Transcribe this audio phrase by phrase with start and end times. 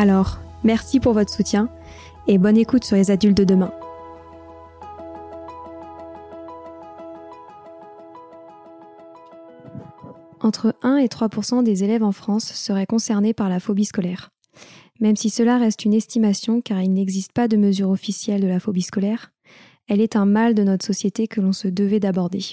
[0.00, 1.68] Alors, merci pour votre soutien
[2.28, 3.72] et bonne écoute sur les adultes de demain.
[10.38, 14.30] Entre 1 et 3% des élèves en France seraient concernés par la phobie scolaire.
[15.00, 18.60] Même si cela reste une estimation car il n'existe pas de mesure officielle de la
[18.60, 19.32] phobie scolaire,
[19.88, 22.44] elle est un mal de notre société que l'on se devait d'aborder.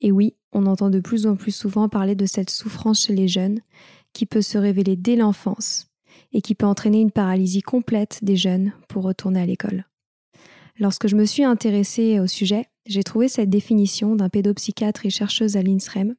[0.00, 3.28] Et oui, on entend de plus en plus souvent parler de cette souffrance chez les
[3.28, 3.60] jeunes,
[4.12, 5.89] qui peut se révéler dès l'enfance,
[6.32, 9.84] et qui peut entraîner une paralysie complète des jeunes pour retourner à l'école.
[10.78, 15.56] Lorsque je me suis intéressée au sujet, j'ai trouvé cette définition d'un pédopsychiatre et chercheuse
[15.56, 16.14] à l'INSREM.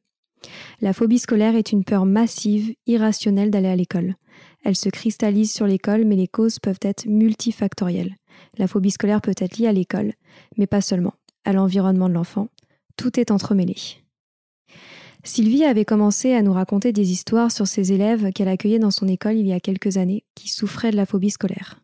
[0.80, 4.14] La phobie scolaire est une peur massive, irrationnelle d'aller à l'école.
[4.64, 8.16] Elle se cristallise sur l'école, mais les causes peuvent être multifactorielles.
[8.58, 10.12] La phobie scolaire peut être liée à l'école,
[10.56, 11.14] mais pas seulement,
[11.44, 12.48] à l'environnement de l'enfant.
[12.96, 14.01] Tout est entremêlé.
[15.24, 19.06] Sylvie avait commencé à nous raconter des histoires sur ses élèves qu'elle accueillait dans son
[19.06, 21.80] école il y a quelques années qui souffraient de la phobie scolaire.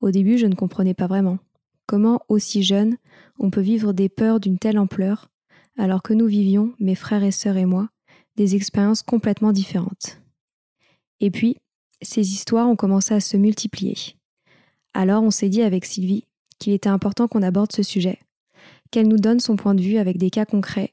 [0.00, 1.38] Au début, je ne comprenais pas vraiment.
[1.86, 2.96] Comment, aussi jeune,
[3.38, 5.30] on peut vivre des peurs d'une telle ampleur,
[5.78, 7.88] alors que nous vivions, mes frères et sœurs et moi,
[8.36, 10.20] des expériences complètement différentes.
[11.20, 11.56] Et puis,
[12.02, 13.94] ces histoires ont commencé à se multiplier.
[14.94, 16.24] Alors on s'est dit avec Sylvie
[16.58, 18.18] qu'il était important qu'on aborde ce sujet,
[18.90, 20.92] qu'elle nous donne son point de vue avec des cas concrets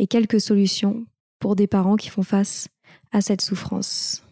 [0.00, 1.04] et quelques solutions
[1.38, 2.68] pour des parents qui font face
[3.12, 4.24] à cette souffrance.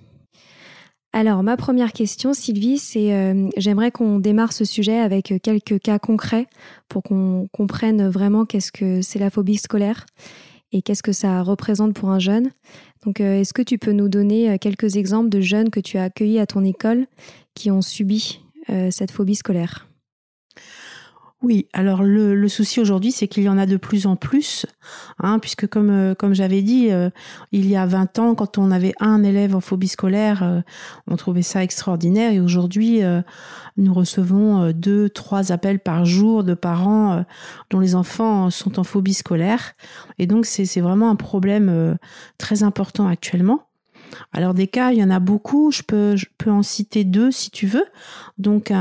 [1.13, 5.99] Alors, ma première question, Sylvie, c'est euh, j'aimerais qu'on démarre ce sujet avec quelques cas
[5.99, 6.47] concrets
[6.89, 10.07] pour qu'on comprenne vraiment qu'est-ce que c'est la phobie scolaire
[10.73, 12.51] et qu'est-ce que ça représente pour un jeune.
[13.05, 15.99] Donc, euh, est-ce que tu peux nous donner euh, quelques exemples de jeunes que tu
[15.99, 17.07] as accueillis à ton école
[17.55, 18.41] qui ont subi
[18.91, 19.89] cette phobie scolaire?
[21.41, 24.67] Oui, alors le, souci aujourd'hui, c'est qu'il y en a de plus en plus,
[25.21, 27.11] hein, puisque comme, euh, comme j'avais dit, euh,
[27.53, 30.61] il y a 20 ans, quand on avait un élève en phobie scolaire, euh,
[31.07, 33.03] on trouvait ça extraordinaire, et aujourd'hui,
[33.77, 37.25] nous recevons deux, trois appels par jour de parents
[37.71, 39.75] dont les enfants sont en phobie scolaire,
[40.19, 41.97] et donc c'est vraiment un problème
[42.39, 43.68] très important actuellement.
[44.33, 45.71] Alors des cas, il y en a beaucoup.
[45.71, 46.17] Je peux,
[46.47, 47.85] en citer deux si tu veux.
[48.39, 48.73] Donc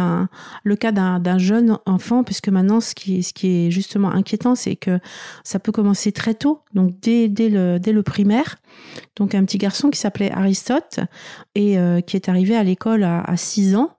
[0.64, 4.76] le cas d'un jeune enfant, puisque maintenant ce qui, ce qui est justement inquiétant, c'est
[4.76, 5.00] que
[5.44, 8.56] ça peut commencer très tôt, donc dès, le, primaire.
[9.16, 11.00] Donc un petit garçon qui s'appelait Aristote
[11.56, 13.92] et euh, qui est arrivé à l'école à, à 6 ans.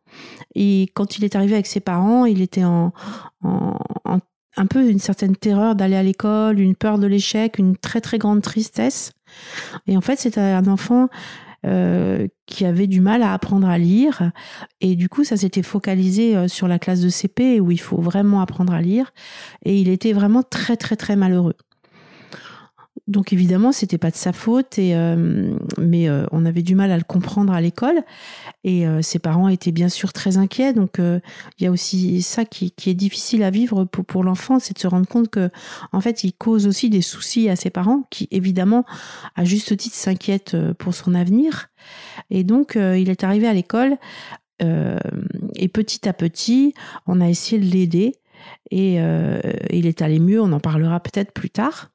[0.55, 2.93] Et quand il est arrivé avec ses parents, il était en
[4.59, 8.19] un peu une certaine terreur d'aller à l'école, une peur de l'échec, une très très
[8.19, 9.13] grande tristesse.
[9.87, 11.09] Et en fait, c'était un enfant
[11.67, 14.31] euh, qui avait du mal à apprendre à lire.
[14.81, 18.01] Et du coup, ça s'était focalisé euh, sur la classe de CP où il faut
[18.01, 19.13] vraiment apprendre à lire.
[19.65, 21.57] Et il était vraiment très, très, très malheureux.
[23.09, 26.93] Donc évidemment, c'était pas de sa faute, et, euh, mais euh, on avait du mal
[26.93, 28.03] à le comprendre à l'école.
[28.65, 30.75] Et euh, ses parents étaient bien sûr très inquiets.
[30.75, 34.75] Donc il y a aussi ça qui, est difficile à vivre pour, pour l'enfant, c'est
[34.75, 35.51] de se rendre compte que
[35.93, 38.85] en fait, il cause aussi des soucis à ses parents, qui évidemment,
[39.37, 41.69] à juste titre, s'inquiètent pour son avenir.
[42.29, 43.97] Et donc il est arrivé à l'école.
[44.61, 46.75] et petit à petit,
[47.07, 48.17] on a essayé de l'aider
[48.71, 48.99] et
[49.71, 51.91] il est allé mieux, on en parlera peut-être plus tard.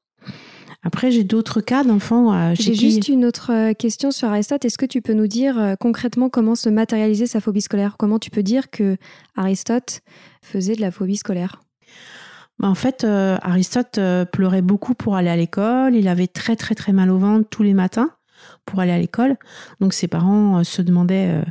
[0.84, 2.34] Après, j'ai d'autres cas d'enfants.
[2.34, 4.66] Euh, j'ai juste une autre euh, question sur Aristote.
[4.66, 7.96] Est-ce que tu peux nous dire euh, concrètement comment se matérialiser sa phobie scolaire?
[7.98, 8.98] Comment tu peux dire que
[9.36, 10.02] Aristote
[10.42, 11.62] faisait de la phobie scolaire?
[12.60, 14.00] Bah, en fait, Aristote
[14.32, 15.96] pleurait beaucoup pour aller à l'école.
[15.96, 18.10] Il avait très très très mal au ventre tous les matins
[18.66, 19.38] pour aller à l'école.
[19.80, 21.44] Donc ses parents se demandaient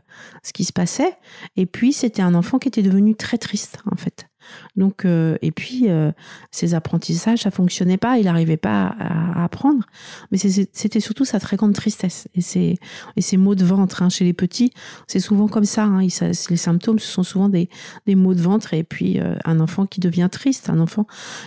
[0.45, 1.17] ce qui se passait.
[1.57, 4.29] Et puis c'était un enfant qui était devenu très triste en fait.
[4.77, 6.13] Donc, euh, et puis, euh,
[6.51, 9.85] ses apprentissages, ça fonctionnait pas, il n'arrivait pas à, apprendre.
[10.31, 12.29] Mais c'était surtout sa très grande tristesse.
[12.35, 12.79] Et ses,
[13.17, 14.73] et maux de ventre, hein, chez les petits,
[15.07, 17.69] c'est souvent comme ça, hein, Les symptômes, ce sont souvent des,
[18.07, 21.07] des maux de ventre et puis euh, un enfant qui devient triste, un enfant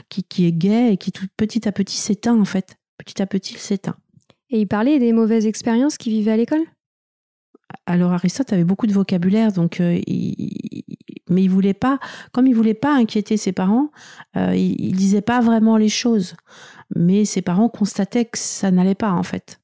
[0.09, 2.77] qui, qui est gai et qui tout petit à petit s'éteint, en fait.
[2.97, 3.95] Petit à petit, il s'éteint.
[4.49, 6.63] Et il parlait des mauvaises expériences qu'il vivait à l'école?
[7.85, 10.83] Alors Aristote avait beaucoup de vocabulaire, donc il,
[11.29, 11.99] mais il voulait pas,
[12.31, 13.91] comme il voulait pas inquiéter ses parents,
[14.37, 16.35] euh, il, il, disait pas vraiment les choses.
[16.95, 19.59] Mais ses parents constataient que ça n'allait pas en fait.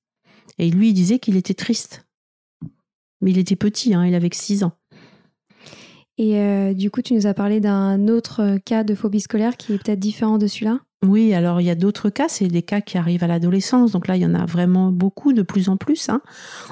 [0.57, 2.05] Et lui, il disait qu'il était triste.
[3.21, 4.73] Mais il était petit, hein, il avait que 6 ans.
[6.17, 9.73] Et euh, du coup, tu nous as parlé d'un autre cas de phobie scolaire qui
[9.73, 10.79] est peut-être différent de celui-là?
[11.03, 13.91] Oui, alors il y a d'autres cas, c'est des cas qui arrivent à l'adolescence.
[13.91, 16.09] Donc là, il y en a vraiment beaucoup, de plus en plus.
[16.09, 16.21] Hein.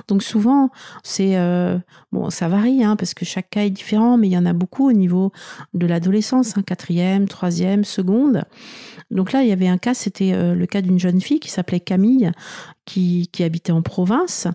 [0.07, 0.69] Donc souvent,
[1.03, 1.79] c'est euh,
[2.11, 4.53] bon, ça varie hein, parce que chaque cas est différent, mais il y en a
[4.53, 5.31] beaucoup au niveau
[5.73, 8.43] de l'adolescence, hein, quatrième, troisième, seconde.
[9.09, 11.49] Donc là, il y avait un cas, c'était euh, le cas d'une jeune fille qui
[11.49, 12.31] s'appelait Camille,
[12.89, 14.47] qui, habitait en province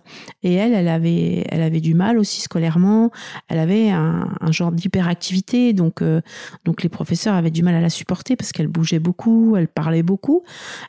[0.42, 3.10] et elle, elle avait, elle avait du mal aussi scolairement.
[3.48, 6.20] Elle avait un, genre d'hyperactivité, donc, euh,
[6.64, 10.02] donc les professeurs avaient du mal à la supporter parce qu'elle bougeait beaucoup, elle parlait
[10.02, 10.42] beaucoup.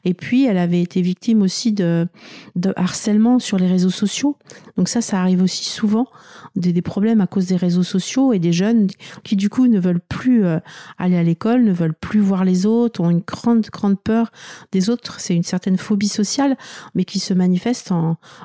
[0.03, 2.07] Et puis, elle avait été victime aussi de,
[2.55, 4.37] de harcèlement sur les réseaux sociaux.
[4.77, 6.07] Donc ça, ça arrive aussi souvent,
[6.55, 8.87] des, des problèmes à cause des réseaux sociaux et des jeunes
[9.23, 10.59] qui du coup ne veulent plus euh,
[10.97, 14.31] aller à l'école, ne veulent plus voir les autres, ont une grande, grande peur
[14.71, 15.19] des autres.
[15.19, 16.57] C'est une certaine phobie sociale,
[16.93, 17.91] mais qui se manifeste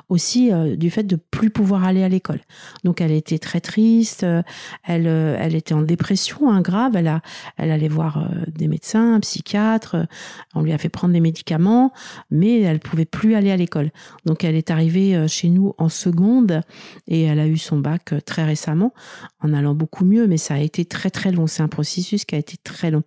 [0.09, 2.39] aussi euh, du fait de plus pouvoir aller à l'école.
[2.83, 4.41] Donc elle était très triste, euh,
[4.83, 7.21] elle, euh, elle était en dépression hein, grave, elle,
[7.57, 10.07] elle allait voir des médecins, un psychiatre,
[10.55, 11.93] on lui a fait prendre des médicaments,
[12.29, 13.91] mais elle pouvait plus aller à l'école.
[14.25, 16.61] Donc elle est arrivée chez nous en seconde
[17.07, 18.93] et elle a eu son bac très récemment
[19.41, 21.47] en allant beaucoup mieux, mais ça a été très très long.
[21.47, 23.03] C'est un processus qui a été très long.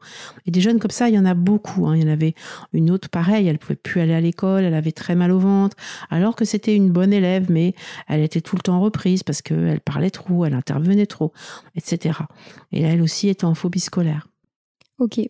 [0.46, 1.86] Et des jeunes comme ça, il y en a beaucoup.
[1.86, 1.96] Hein.
[1.96, 2.34] Il y en avait
[2.72, 5.73] une autre pareille, elle pouvait plus aller à l'école, elle avait très mal au ventre,
[6.10, 7.74] alors que c'était une bonne élève, mais
[8.08, 11.32] elle était tout le temps reprise parce qu'elle parlait trop, elle intervenait trop,
[11.76, 12.18] etc.
[12.72, 14.28] Et elle aussi était en phobie scolaire.
[14.98, 15.20] Ok.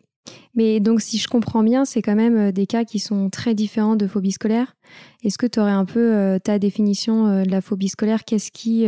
[0.54, 3.54] Mais donc, si je comprends bien, c'est quand même euh, des cas qui sont très
[3.54, 4.76] différents de phobie scolaire.
[5.22, 8.24] Est-ce que tu aurais un peu euh, ta définition euh, de la phobie scolaire?
[8.24, 8.86] Qu'est-ce qui,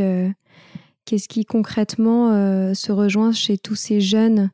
[1.05, 2.31] qu'est-ce qui concrètement
[2.75, 4.51] se rejoint chez tous ces jeunes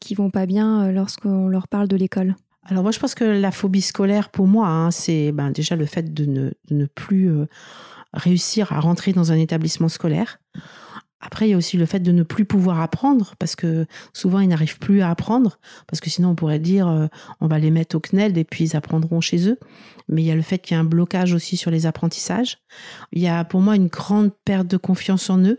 [0.00, 2.34] qui vont pas bien lorsqu'on leur parle de l'école?
[2.68, 5.86] Alors moi, je pense que la phobie scolaire, pour moi, hein, c'est ben, déjà le
[5.86, 7.46] fait de ne, plus euh,
[8.12, 10.38] réussir à rentrer dans un établissement scolaire.
[11.20, 14.38] Après, il y a aussi le fait de ne plus pouvoir apprendre, parce que souvent,
[14.38, 17.06] ils n'arrivent plus à apprendre, parce que sinon, on pourrait dire, euh,
[17.40, 19.58] on va les mettre au CNED et puis ils apprendront chez eux.
[20.08, 22.58] Mais il y a le fait qu'il y a un blocage aussi sur les apprentissages.
[23.12, 25.58] Il y a pour moi une grande perte de confiance en eux.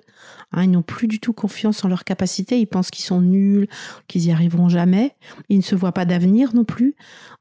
[0.51, 2.59] Hein, ils n'ont plus du tout confiance en leurs capacités.
[2.59, 3.67] Ils pensent qu'ils sont nuls,
[4.07, 5.15] qu'ils y arriveront jamais.
[5.49, 6.95] Ils ne se voient pas d'avenir non plus.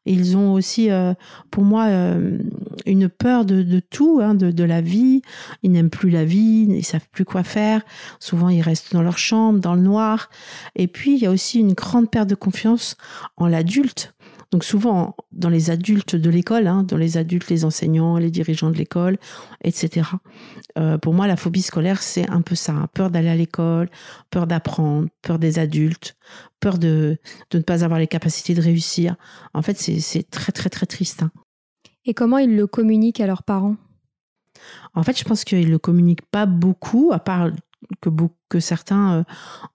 [0.05, 1.15] Ils ont aussi, euh,
[1.51, 2.39] pour moi, euh,
[2.87, 5.23] une peur de, tout, hein, de, la vie.
[5.63, 7.83] Ils n'aiment plus la vie, ils savent plus quoi faire.
[8.21, 10.31] Souvent, ils restent dans leur chambre, dans le noir.
[10.77, 12.97] Et puis, il y a aussi une grande perte de confiance
[13.37, 14.15] en l'adulte.
[14.51, 18.71] Donc souvent dans les adultes de l'école, hein, dans les adultes, les enseignants, les dirigeants
[18.71, 19.19] de l'école,
[19.63, 20.09] etc.
[20.79, 22.73] Euh, pour moi, la phobie scolaire, c'est un peu ça.
[22.73, 22.89] Hein.
[22.95, 23.91] Peur d'aller à l'école,
[24.31, 26.17] peur d'apprendre, peur des adultes,
[26.61, 27.19] peur de,
[27.51, 29.17] de ne pas avoir les capacités de réussir.
[29.53, 31.23] En fait, c'est très, très, très triste.
[31.23, 31.31] Hein.
[32.07, 33.77] Et comment ils le communiquent à leurs parents?
[34.95, 37.51] En fait, je pense qu'ils ne le communiquent pas beaucoup, à part
[38.49, 39.25] que, certains euh,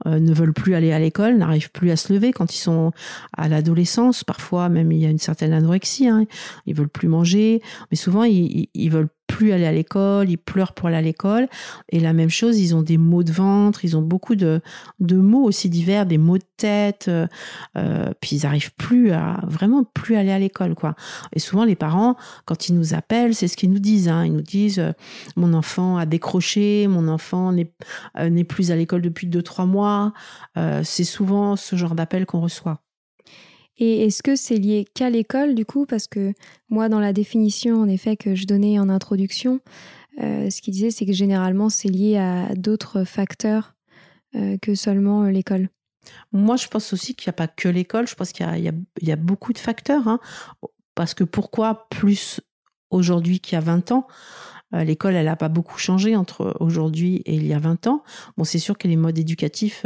[0.07, 2.91] euh, ne veulent plus aller à l'école, n'arrivent plus à se lever quand ils sont
[3.37, 4.23] à l'adolescence.
[4.23, 6.07] Parfois, même il y a une certaine anorexie.
[6.07, 6.25] Hein.
[6.65, 10.73] Ils veulent plus manger, mais souvent ils, ils veulent plus aller à l'école, ils pleurent
[10.73, 11.47] pour aller à l'école.
[11.89, 14.61] Et la même chose, ils ont des maux de ventre, ils ont beaucoup de,
[14.99, 17.07] de maux aussi divers, des maux de tête.
[17.07, 17.25] Euh,
[17.75, 20.93] euh puis ils arrivent plus à vraiment plus aller à l'école, quoi.
[21.33, 24.07] Et souvent les parents, quand ils nous appellent, c'est ce qu'ils nous disent.
[24.07, 24.23] Hein.
[24.25, 24.91] Ils nous disent euh,
[25.35, 27.73] mon enfant a décroché, mon enfant n'est
[28.19, 30.13] n'est plus à l'école depuis deux trois mois.
[30.83, 32.83] c'est souvent ce genre d'appel qu'on reçoit.
[33.85, 35.85] Et est-ce que c'est lié qu'à l'école du coup?
[35.85, 36.31] Parce que
[36.69, 39.59] moi, dans la définition, en effet, que je donnais en introduction,
[40.21, 43.75] euh, ce qu'il disait, c'est que généralement, c'est lié à d'autres facteurs
[44.35, 45.67] euh, que seulement euh, l'école.
[46.31, 48.07] Moi, je pense aussi qu'il n'y a pas que l'école.
[48.07, 48.45] Je pense qu'il
[49.01, 50.07] y, a beaucoup de facteurs.
[50.07, 50.21] Hein.
[50.95, 52.39] Parce que pourquoi plus
[52.89, 54.07] aujourd'hui qu'il y a 20 ans?
[54.71, 58.03] L'école, elle n'a pas beaucoup changé entre aujourd'hui et il y a 20 ans.
[58.37, 59.85] Bon, c'est sûr que les modes éducatifs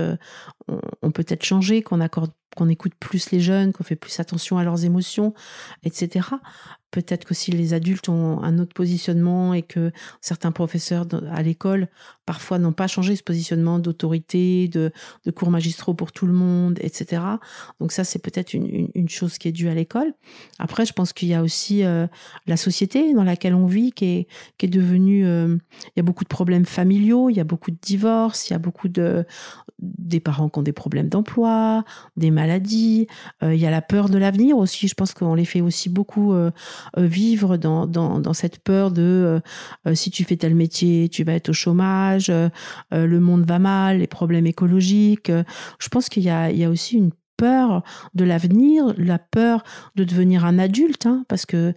[0.69, 4.57] ont, ont peut-être changé, qu'on accorde qu'on écoute plus les jeunes, qu'on fait plus attention
[4.57, 5.33] à leurs émotions,
[5.83, 6.29] etc.
[6.91, 11.89] Peut-être que si les adultes ont un autre positionnement et que certains professeurs à l'école
[12.25, 14.91] parfois n'ont pas changé ce positionnement d'autorité, de,
[15.33, 17.21] cours magistraux pour tout le monde, etc.
[17.79, 20.13] Donc ça, c'est peut-être une, chose qui est due à l'école.
[20.59, 22.05] Après, je pense qu'il y a aussi euh,
[22.45, 24.27] la société dans laquelle on vit qui
[24.59, 25.25] est, devenue...
[25.25, 28.53] Euh, il y a beaucoup de problèmes familiaux, il y a beaucoup de divorces, il
[28.53, 29.25] y a beaucoup de
[29.79, 31.83] des parents qui ont des problèmes d'emploi,
[32.15, 33.07] des maladies.
[33.43, 34.87] Euh, il y a la peur de l'avenir aussi.
[34.87, 36.51] Je pense qu'on les fait aussi beaucoup euh,
[36.97, 39.41] euh, vivre dans, dans, cette peur de
[39.93, 42.31] si tu fais tel métier, tu vas être au chômage,
[42.91, 45.31] le monde va mal, les problèmes écologiques.
[45.79, 49.63] Je pense qu'il y a, il y a aussi une peur de l'avenir, la peur
[49.95, 51.73] de devenir un adulte, hein, parce que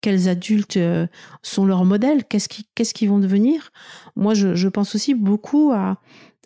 [0.00, 0.78] quels adultes
[1.42, 3.72] sont leurs modèles, qu'est-ce qu'ils qu'est-ce qu'ils vont devenir?
[4.14, 5.98] Moi, je, je pense aussi beaucoup à,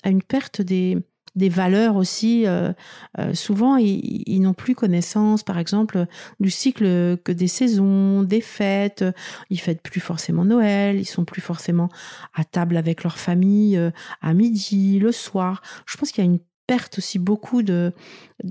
[0.03, 0.97] à une perte des,
[1.37, 2.47] des valeurs aussi.
[2.47, 2.73] Euh,
[3.19, 6.07] euh, souvent, ils, n'ont plus connaissance, par exemple,
[6.39, 9.05] du cycle que des saisons, des fêtes.
[9.51, 11.89] Ils fêtent plus forcément Noël, ils sont plus forcément
[12.35, 15.63] à table avec leur famille euh, à midi, le soir.
[15.87, 17.93] Je pense qu'il y a une perte aussi beaucoup de,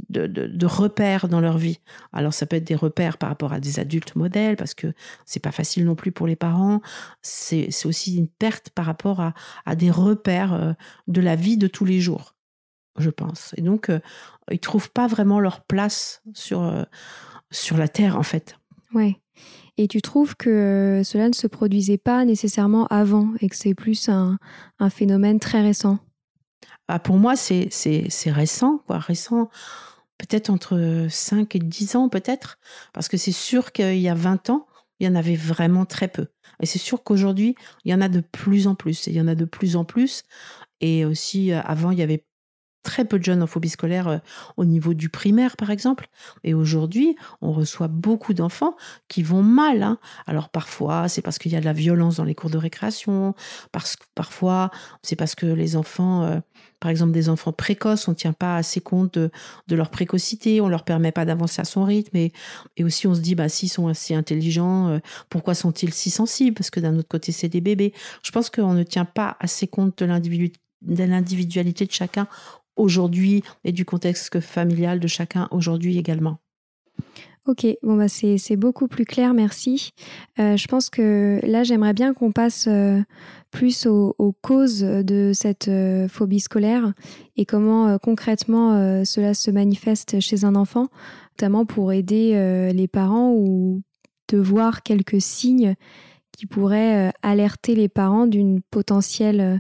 [0.10, 1.80] de, repères dans leur vie.
[2.12, 4.94] Alors ça peut être des repères par rapport à des adultes modèles, parce que
[5.26, 6.82] c'est pas facile non plus pour les parents.
[7.22, 9.34] C'est aussi une perte par rapport à,
[9.66, 10.76] à des repères
[11.08, 12.36] de la vie de tous les jours
[13.00, 13.54] je pense.
[13.58, 14.00] Et donc, euh,
[14.52, 16.84] ils trouvent pas vraiment leur place sur, euh,
[17.52, 18.58] sur la Terre, en fait.
[18.94, 19.20] Ouais.
[19.78, 24.10] Et tu trouves que cela ne se produisait pas nécessairement avant et que c'est plus
[24.10, 24.38] un,
[24.80, 26.00] un, phénomène très récent?
[26.90, 27.70] Ah, Pour moi, c'est
[28.26, 29.00] récent, quoi.
[29.00, 29.50] Récent,
[30.18, 32.60] peut-être entre 5 et 10 ans, peut-être.
[32.94, 34.68] Parce que c'est sûr qu'il y a 20 ans,
[35.00, 36.28] il y en avait vraiment très peu.
[36.62, 39.08] Et c'est sûr qu'aujourd'hui, il y en a de plus en plus.
[39.08, 40.24] Et il y en a de plus en plus.
[40.82, 42.26] Et aussi, euh, avant, il y avait
[42.84, 44.18] très peu de jeunes en phobie scolaire euh,
[44.58, 46.08] au niveau du primaire, par exemple.
[46.44, 48.76] Et aujourd'hui, on reçoit beaucoup d'enfants
[49.08, 49.84] qui vont mal.
[49.84, 49.98] Hein.
[50.28, 53.36] Alors parfois, c'est parce qu'il y a de la violence dans les cours de récréation.
[53.72, 54.72] Parce que parfois,
[55.04, 56.40] c'est parce que les enfants, euh,
[56.80, 59.32] par exemple des enfants précoces, on ne tient pas assez compte de,
[59.76, 62.16] leur précocité, on leur permet pas d'avancer à son rythme.
[62.16, 62.34] Et,
[62.78, 66.56] et, aussi, on se dit, bah, s'ils sont assez intelligents, euh, pourquoi sont-ils si sensibles?
[66.56, 67.94] Parce que d'un autre côté, c'est des bébés.
[68.24, 72.28] Je pense qu'on ne tient pas assez compte de l'individualité de chacun
[72.80, 76.40] aujourd'hui et du contexte familial de chacun aujourd'hui également.
[77.50, 79.92] Ok, bon bah c'est beaucoup plus clair, merci.
[80.40, 83.02] Euh, je pense que là j'aimerais bien qu'on passe euh,
[83.50, 86.94] plus aux, causes de cette euh, phobie scolaire
[87.38, 90.90] et comment concrètement cela se manifeste chez un enfant,
[91.40, 93.82] notamment pour aider les parents ou
[94.28, 95.74] de voir quelques signes
[96.38, 99.60] qui pourrait alerter les parents d'une potentielle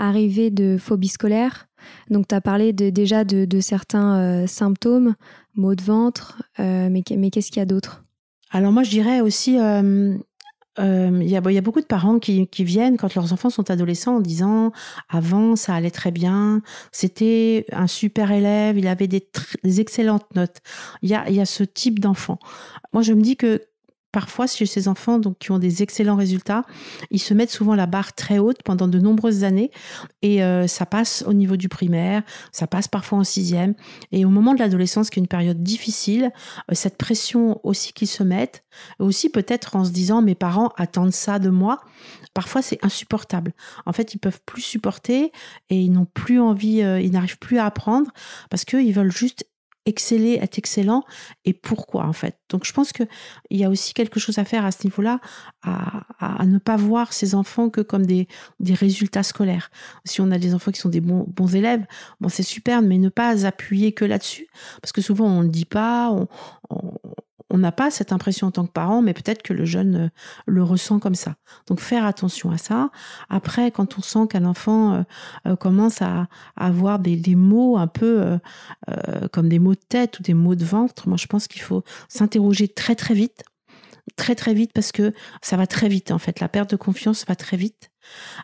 [0.00, 1.68] arrivée de phobie scolaire
[2.10, 5.14] Donc, tu as parlé déjà de, certains symptômes,
[5.54, 8.04] maux de ventre, mais, mais qu'est-ce qu'il y a d'autre?
[8.52, 9.58] Alors moi, je dirais aussi,
[10.78, 14.20] euh, il y, a, beaucoup de parents qui, viennent quand leurs enfants sont adolescents en
[14.20, 14.72] disant
[15.08, 19.28] avant ça allait très bien, c'était un super élève, il avait des,
[19.80, 20.58] excellentes notes.
[21.02, 22.38] Il y a ce type d'enfant.
[22.92, 23.62] Moi je me dis que
[24.12, 26.64] parfois chez ces enfants donc qui ont des excellents résultats,
[27.10, 29.70] ils se mettent souvent la barre très haute pendant de nombreuses années
[30.22, 33.74] et euh, ça passe au niveau du primaire, ça passe parfois en sixième
[34.12, 36.32] et au moment de l'adolescence qui est une période difficile,
[36.70, 38.64] euh, cette pression aussi qu'ils se mettent,
[38.98, 41.80] aussi peut-être en se disant mes parents attendent ça de moi,
[42.34, 43.52] parfois c'est insupportable.
[43.86, 45.32] En fait, ils peuvent plus supporter
[45.68, 48.10] et ils n'ont plus envie, euh, ils n'arrivent plus à apprendre
[48.48, 49.44] parce qu'ils veulent juste
[49.86, 51.04] exceller, être excellent
[51.44, 52.38] et pourquoi en fait.
[52.48, 53.06] Donc je pense qu'il
[53.50, 55.20] y a aussi quelque chose à faire à ce niveau-là,
[55.62, 58.28] à, ne pas voir ces enfants que comme des,
[58.60, 59.70] résultats scolaires.
[60.04, 61.84] Si on a des enfants qui sont des bons, bons élèves,
[62.20, 64.46] bon c'est super, mais ne pas appuyer que là-dessus,
[64.82, 66.28] parce que souvent on ne dit pas, on
[67.58, 70.08] n'a pas cette impression en tant que parent, mais peut-être que le jeune euh,
[70.46, 71.36] le ressent comme ça.
[71.66, 72.90] Donc faire attention à ça.
[73.28, 75.02] Après, quand on sent qu'un enfant euh,
[75.46, 78.38] euh, commence à, avoir des, mots un peu
[79.32, 81.84] comme des mots de tête ou des mots de ventre, moi je pense qu'il faut
[82.08, 83.44] s'interroger très très vite
[84.16, 86.40] très très vite parce que ça va très vite en fait.
[86.40, 87.89] La perte de confiance va très vite.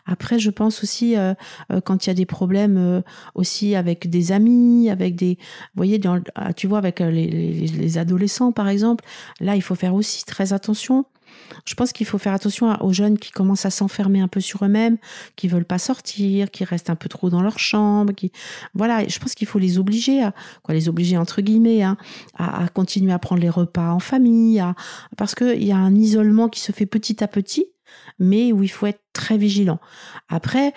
[0.05, 1.33] Après, je pense aussi euh,
[1.71, 3.01] euh, quand il y a des problèmes euh,
[3.35, 5.99] aussi avec des amis, avec des, vous voyez,
[6.35, 9.03] ah, tu vois, avec les, les, adolescents par exemple.
[9.39, 11.05] Là, il faut faire aussi très attention.
[11.65, 14.63] Je pense qu'il faut faire attention aux jeunes qui commencent à s'enfermer un peu sur
[14.63, 14.97] eux-mêmes,
[15.35, 18.31] qui veulent pas sortir, qui restent un peu trop dans leur chambre, qui
[18.73, 19.07] voilà.
[19.07, 20.33] Je pense qu'il faut les obliger à
[20.63, 21.97] quoi, les obliger entre guillemets, hein,
[22.37, 24.63] à, continuer à prendre les repas en famille,
[25.17, 27.67] parce qu'il y a un isolement qui se fait petit à petit,
[28.19, 29.79] mais où il faut être très vigilant.
[30.29, 30.73] Après,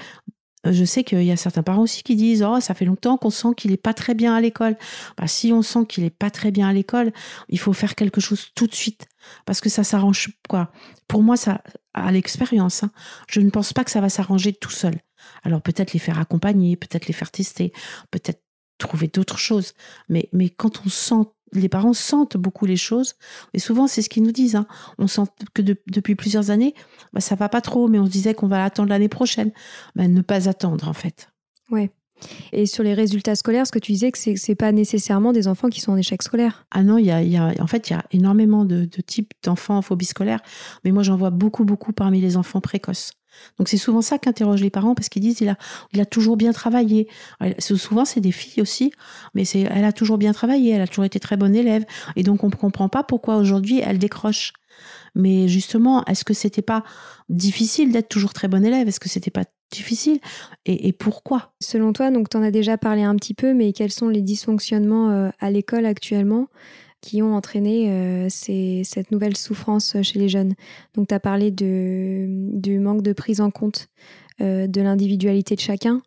[0.67, 3.17] euh, je sais qu'il y a certains parents aussi qui disent oh ça fait longtemps
[3.17, 4.77] qu'on sent qu'il est pas très bien à l'école.
[5.17, 7.13] Bah, si on sent qu'il est pas très bien à l'école,
[7.49, 9.07] il faut faire quelque chose tout de suite
[9.47, 10.71] parce que ça s'arrange quoi.
[11.09, 11.63] Pour moi ça
[11.95, 12.91] à l'expérience, hein,
[13.29, 14.95] je ne pense pas que ça va s'arranger tout seul.
[15.43, 17.73] Alors peut-être les faire accompagner, peut-être les faire tester,
[18.11, 18.43] peut-être
[18.79, 19.73] trouver d'autres choses.
[20.09, 23.15] Mais mais quand on sent les parents sentent beaucoup les choses.
[23.55, 24.57] Et souvent, c'est ce qu'ils nous disent.
[24.57, 24.67] Hein.
[24.99, 25.23] On sent
[25.55, 26.75] que depuis plusieurs années,
[27.13, 29.53] bah, ça va pas trop, mais on se disait qu'on va attendre l'année prochaine.
[29.97, 31.29] Bah, ne pas attendre, en fait.
[31.71, 31.91] Ouais.
[32.53, 35.49] Et sur les résultats scolaires, ce que tu disais, que c'est, c'est pas nécessairement des
[35.49, 36.67] enfants qui sont en échec scolaire.
[36.71, 39.01] Ah non, il y a, y a, en fait, il y a énormément de, de
[39.01, 40.41] types d'enfants en phobie scolaire,
[40.85, 43.13] mais moi j'en vois beaucoup, beaucoup parmi les enfants précoces.
[43.59, 47.09] Donc c'est souvent ça qu'interrogent les parents parce qu'ils disent il a, toujours bien travaillé.
[47.59, 48.93] souvent c'est des filles aussi,
[49.35, 51.85] mais c'est elle a toujours bien travaillé, elle a toujours été très bonne élève.
[52.17, 54.53] Et donc on ne comprend pas pourquoi aujourd'hui elle décroche.
[55.15, 56.85] Mais justement, est-ce que c'était pas
[57.29, 58.89] difficile d'être toujours très bonne élève?
[58.89, 60.21] Est-ce que c'était pas difficile?
[60.67, 61.55] Et, pourquoi?
[61.61, 64.23] Selon toi, donc tu en as déjà parlé un petit peu, mais quels sont les
[64.23, 66.49] dysfonctionnements euh, à l'école actuellement?
[67.01, 70.55] Qui ont entraîné euh, cette nouvelle souffrance chez les jeunes.
[70.95, 73.89] Donc tu as parlé du manque de prise en compte
[74.41, 76.03] euh, de l'individualité de chacun,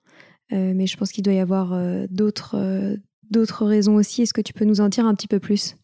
[0.52, 1.78] euh, mais je pense qu'il doit y avoir
[2.10, 2.98] d'autres
[3.30, 4.22] d'autres raisons aussi.
[4.22, 5.76] Est-ce que tu peux nous en dire un petit peu plus?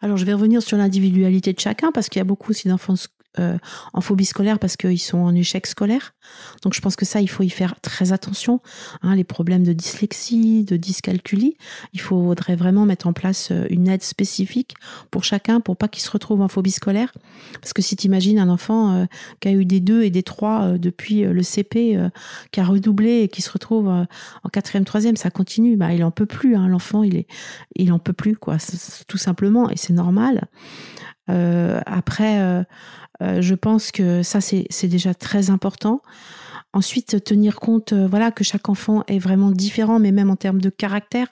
[0.00, 2.94] Alors, je vais revenir sur l'individualité de chacun parce qu'il y a beaucoup aussi d'enfants
[3.40, 3.58] euh,
[3.92, 6.14] en phobie scolaire parce qu'ils sont en échec scolaire.
[6.62, 8.60] Donc je pense que ça, il faut y faire très attention.
[9.02, 11.56] Hein, les problèmes de dyslexie, de dyscalculie,
[11.92, 14.76] il faudrait vraiment mettre en place euh, une aide spécifique
[15.10, 17.12] pour chacun pour pas qu'il se retrouve en phobie scolaire.
[17.60, 19.04] Parce que si tu imagines un enfant euh,
[19.40, 21.98] qui a eu des deux et des trois depuis le CP,
[22.52, 25.76] qui a redoublé et qui se retrouve en quatrième, troisième, ça continue.
[25.76, 26.54] Bah, il en peut plus.
[26.54, 27.26] Hein, L'enfant, il est,
[27.74, 28.58] il en peut plus quoi,
[29.08, 30.46] tout simplement, et c'est normal.
[31.26, 32.64] après
[33.22, 36.02] euh, je pense que ça, c'est déjà très important.
[36.72, 40.60] Ensuite, tenir compte, euh, voilà, que chaque enfant est vraiment différent, mais même en termes
[40.60, 41.28] de caractère,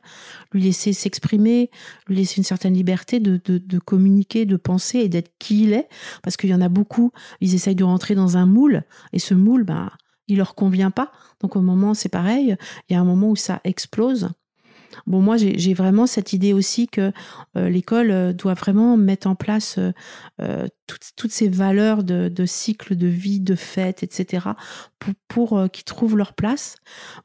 [0.53, 1.68] lui laisser s'exprimer,
[2.07, 5.88] lui laisser une certaine liberté de, de, communiquer, de penser et d'être qui il est,
[6.23, 9.35] parce qu'il y en a beaucoup, ils essayent de rentrer dans un moule, et ce
[9.35, 9.90] moule, ben,
[10.29, 11.11] il leur convient pas.
[11.40, 12.57] Donc au moment, c'est pareil,
[12.88, 14.31] il y a un moment où ça explose.
[15.07, 17.12] Bon, moi, j'ai vraiment cette idée aussi que
[17.57, 19.78] euh, l'école euh, doit vraiment mettre en place
[20.40, 20.66] euh,
[21.16, 24.48] toutes, ces valeurs de, cycle de vie, de fête, etc.,
[25.28, 26.76] pour, qu'ils trouvent leur place.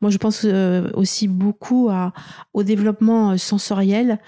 [0.01, 0.45] Moi, je pense
[0.93, 1.89] aussi beaucoup
[2.53, 4.19] au développement sensoriel,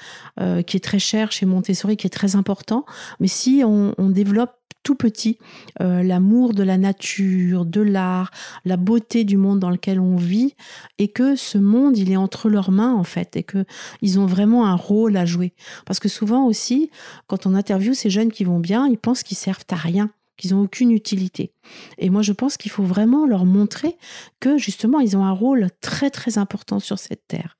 [0.68, 2.86] qui est très cher chez Montessori, qui est très important.
[3.22, 5.38] Mais si on développe tout petit,
[5.82, 8.32] euh, l'amour de la nature, de l'art,
[8.66, 10.56] la beauté du monde dans lequel on vit,
[10.98, 13.66] et que ce monde, il est entre leurs mains en fait, et que
[14.02, 15.54] ils ont vraiment un rôle à jouer.
[15.86, 16.90] Parce que souvent aussi,
[17.28, 20.56] quand on interviewe ces jeunes qui vont bien, ils pensent qu'ils servent à rien qu'ils
[20.56, 21.52] n'ont aucune utilité.
[21.98, 23.98] Et moi, je pense qu'il faut vraiment leur montrer
[24.40, 27.58] que justement, ils ont un rôle très très important sur cette terre.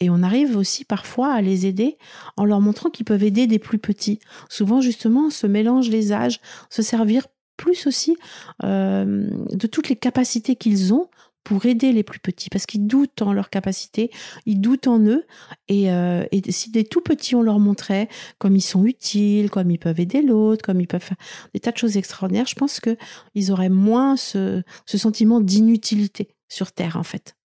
[0.00, 1.98] Et on arrive aussi parfois à les aider
[2.36, 4.20] en leur montrant qu'ils peuvent aider des plus petits.
[4.48, 8.16] Souvent, justement, se mélange les âges, se servir plus aussi
[8.62, 11.10] euh, de toutes les capacités qu'ils ont
[11.44, 14.10] pour aider les plus petits, parce qu'ils doutent en leur capacité,
[14.44, 15.24] ils doutent en eux,
[15.68, 18.08] et, euh, si des tout petits on leur montrait
[18.38, 21.16] comme ils sont utiles, comme ils peuvent aider l'autre, comme ils peuvent faire
[21.54, 26.96] des tas de choses extraordinaires, je pense qu'ils auraient moins ce sentiment d'inutilité sur Terre
[26.98, 27.37] en fait.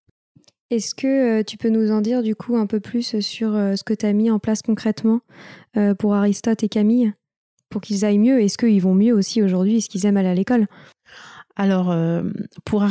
[0.70, 3.76] Est-ce que euh, tu peux nous en dire du coup un peu plus sur euh,
[3.76, 5.20] ce que tu as mis en place concrètement
[5.98, 7.12] pour Aristote et Camille
[7.68, 8.40] pour qu'ils aillent mieux?
[8.40, 9.78] Est-ce qu'ils vont mieux aussi aujourd'hui?
[9.78, 10.66] Est-ce qu'ils aiment aller à l'école?
[11.56, 12.22] Alors, euh,
[12.64, 12.84] pour,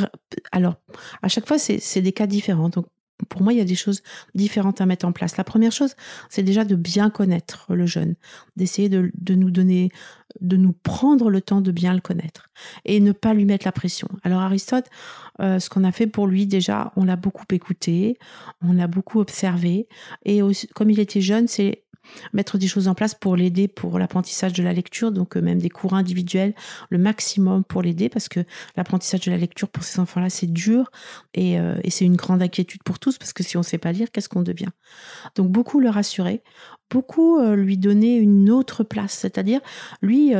[0.52, 0.76] alors,
[1.22, 2.70] à chaque fois, c'est des cas différents.
[2.70, 2.86] Donc,
[3.30, 4.02] pour moi, il y a des choses
[4.36, 5.38] différentes à mettre en place.
[5.38, 5.96] La première chose,
[6.30, 8.16] c'est déjà de bien connaître le jeune,
[8.56, 9.90] d'essayer de, nous donner,
[10.42, 12.50] de nous prendre le temps de bien le connaître
[12.86, 14.08] et ne pas lui mettre la pression.
[14.24, 14.86] Alors Aristote,
[15.40, 18.18] euh, ce qu'on a fait pour lui, déjà, on l'a beaucoup écouté,
[18.62, 19.88] on l'a beaucoup observé
[20.26, 20.42] et
[20.74, 21.83] comme il était jeune, c'est
[22.34, 25.60] mettre des choses en place pour l'aider pour l'apprentissage de la lecture, donc euh, même
[25.60, 26.54] des cours individuels,
[26.90, 28.42] le maximum pour l'aider, parce que
[28.76, 30.92] l'apprentissage de la lecture pour ces enfants-là, c'est dur
[31.34, 33.92] et, euh, c'est une grande inquiétude pour tous, parce que si on ne sait pas
[33.92, 34.70] lire, qu'est-ce qu'on devient?
[35.36, 36.42] Donc beaucoup le rassurer,
[36.90, 39.62] beaucoup euh, lui donner une autre place, c'est-à-dire
[40.02, 40.34] lui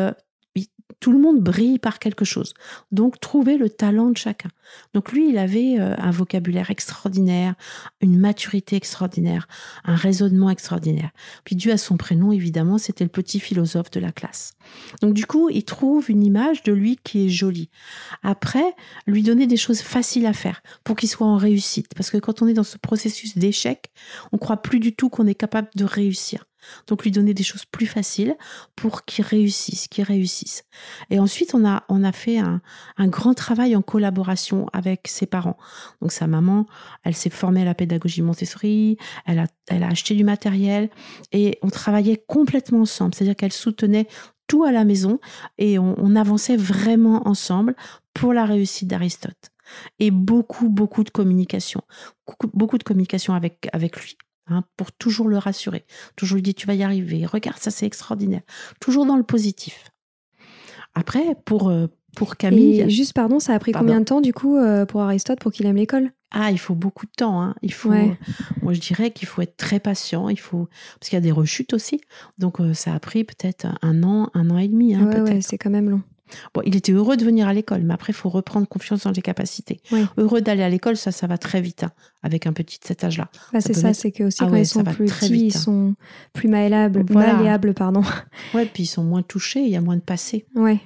[1.00, 2.54] tout le monde brille par quelque chose.
[2.92, 4.50] Donc, trouver le talent de chacun.
[4.94, 7.56] Donc, lui, il avait euh, un vocabulaire extraordinaire,
[8.02, 9.48] une maturité extraordinaire,
[9.84, 11.12] un raisonnement extraordinaire.
[11.44, 14.54] Puis, dû à son prénom, évidemment, c'était le petit philosophe de la classe.
[15.02, 17.70] Donc, du coup, il trouve une image de lui qui est jolie.
[18.24, 18.74] Après,
[19.06, 21.94] lui donner des choses faciles à faire pour qu'il soit en réussite.
[21.96, 23.92] Parce que quand on est dans ce processus d'échec,
[24.32, 26.46] on croit plus du tout qu'on est capable de réussir.
[26.88, 28.36] Donc lui donner des choses plus faciles
[28.76, 30.64] pour qu'il réussisse, qu'il réussisse.
[31.10, 32.62] Et ensuite, on a, on a fait un,
[33.00, 35.58] grand travail en collaboration avec ses parents.
[36.02, 36.66] Donc sa maman,
[37.04, 40.90] elle s'est formée à la pédagogie Montessori, elle a, elle a acheté du matériel
[41.32, 43.14] et on travaillait complètement ensemble.
[43.14, 44.08] C'est-à-dire qu'elle soutenait
[44.48, 45.20] tout à la maison
[45.58, 47.76] et on, avançait vraiment ensemble
[48.14, 49.52] pour la réussite d'Aristote.
[50.00, 51.82] Et beaucoup, beaucoup de communication.
[52.28, 54.18] Beaucoup, beaucoup de communication avec, avec lui.
[54.48, 55.86] Hein, pour toujours le rassurer.
[56.18, 58.42] Toujours lui dire tu vas y arriver, regarde ça c'est extraordinaire.
[58.82, 59.86] Toujours dans le positif.
[60.96, 62.90] Après, pour, euh, pour Camille...
[62.90, 65.66] juste pardon, ça a pris combien de temps du coup euh, pour Aristote pour qu'il
[65.66, 66.12] aime l'école?
[66.32, 67.42] Ah, il faut beaucoup de temps.
[67.42, 67.56] Hein.
[67.62, 67.94] Il faut,
[68.62, 70.30] moi, je dirais qu'il faut être très patient.
[70.30, 70.68] Il faut
[71.00, 72.02] parce qu'il y a des rechutes aussi.
[72.40, 74.96] Donc, euh, ça a pris peut-être un an, un an et demi.
[74.96, 76.02] Hein, ouais, c'est quand même long.
[76.54, 79.12] Bon, il était heureux de venir à l'école, mais après, il faut reprendre confiance dans
[79.12, 79.82] les capacités.
[80.18, 81.92] Heureux d'aller à l'école, ça, ça va très vite, hein,
[82.22, 83.30] avec un petit de cet âge-là.
[83.52, 85.60] Bah, c'est ça, c'est que aussi ah quand ils sont plus petits, ils hein.
[85.60, 85.96] sont
[86.34, 88.04] plus malléables, malléables, pardon.
[88.54, 90.46] Ouais, puis ils sont moins touchés, il y a moins de passé.
[90.56, 90.80] Ouais.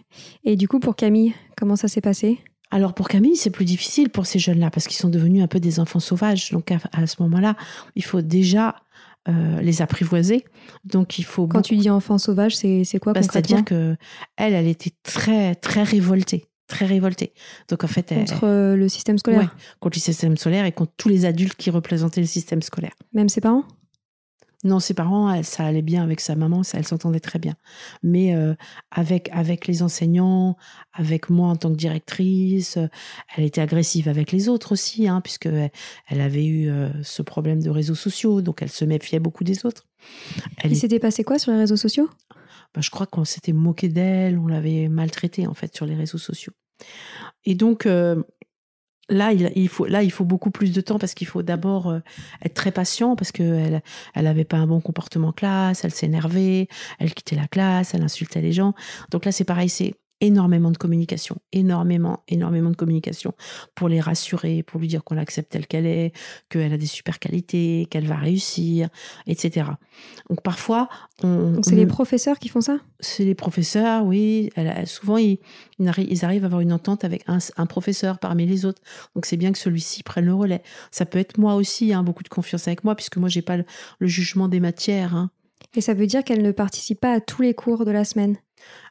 [0.44, 2.40] Et du coup, pour Camille, comment ça s'est passé?
[2.70, 5.62] Alors pour Camille, c'est plus difficile pour ces jeunes-là parce qu'ils sont devenus un peu
[5.62, 6.52] des enfants sauvages.
[6.52, 7.56] Donc à, à ce moment-là,
[7.96, 8.76] il faut déjà
[9.28, 10.46] euh, les apprivoiser.
[10.86, 11.48] Donc il faut.
[11.48, 13.96] Quand tu dis enfant sauvage, c'est quoi bah, C'est-à-dire que
[14.38, 17.34] elle, elle était très très révoltée, très révoltée.
[17.70, 19.56] Donc en fait, contre euh, le système scolaire.
[19.80, 22.94] contre le système scolaire et contre tous les adultes qui représentaient le système scolaire.
[23.14, 23.64] Même ses parents?
[24.64, 27.54] Non, ses parents, ça allait bien avec sa maman, ça, elle s'entendait très bien.
[28.02, 28.56] Mais euh,
[28.90, 30.58] avec avec les enseignants,
[30.94, 32.88] avec moi en tant que directrice, euh,
[33.36, 37.62] elle était agressive avec les autres aussi, hein, puisque elle avait eu euh, ce problème
[37.62, 39.86] de réseaux sociaux, donc elle se méfiait beaucoup des autres.
[40.64, 42.10] Il s'était passé quoi sur les réseaux sociaux?
[42.74, 46.18] Bah, je crois qu'on s'était moqué d'elle, on l'avait maltraitée en fait sur les réseaux
[46.18, 46.54] sociaux.
[47.46, 47.88] Et donc
[49.10, 52.00] Là il, faut, là, il faut beaucoup plus de temps parce qu'il faut d'abord euh,
[52.44, 53.82] être très patient parce qu'elle
[54.16, 56.68] elle avait pas un bon comportement classe, elle s'énervait,
[57.00, 58.74] elle quittait la classe, elle insultait les gens.
[59.12, 63.34] Donc là, c'est pareil, c'est énormément de communication, énormément, énormément de communication
[63.76, 66.14] pour les rassurer, pour lui dire qu'on l'accepte telle qu'elle est,
[66.50, 68.90] qu'elle a des super qualités, qu'elle va réussir,
[69.28, 69.68] etc.
[70.30, 70.90] Donc parfois,
[71.24, 72.80] on, c'est les professeurs qui font ça?
[73.00, 74.50] C'est les professeurs, oui.
[74.86, 75.40] souvent, ils,
[75.80, 78.82] ils, arrivent à avoir une entente avec un, professeur parmi les autres.
[79.16, 80.64] Donc c'est bien que celui-ci prenne le relais.
[80.92, 83.58] Ça peut être moi aussi, hein, beaucoup de confiance avec moi, puisque moi j'ai pas
[83.58, 83.66] le,
[84.02, 85.16] jugement des matières.
[85.16, 85.30] Hein.
[85.76, 88.38] Et ça veut dire qu'elle ne participe pas à tous les cours de la semaine?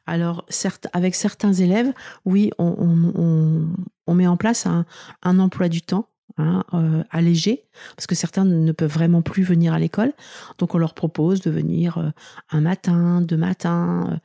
[0.07, 1.93] Alors, certes, avec certains élèves,
[2.25, 3.67] oui, on,
[4.07, 4.85] met en place un,
[5.21, 7.65] emploi du temps hein, euh, allégé,
[7.97, 10.13] parce que certains ne peuvent vraiment plus venir à l'école.
[10.59, 12.09] Donc, on leur propose de venir euh,
[12.51, 14.17] un matin, deux matins, euh,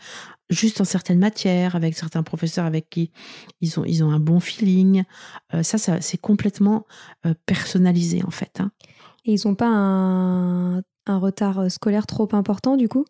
[0.50, 3.10] juste en certaines matières, avec certains professeurs avec qui
[3.60, 5.02] ils ont, ils ont un bon feeling.
[5.62, 6.86] ça, c'est complètement
[7.46, 8.60] personnalisé, en fait.
[8.60, 8.70] Hein.
[9.24, 13.04] Et ils n'ont pas un retard scolaire trop important, du coup?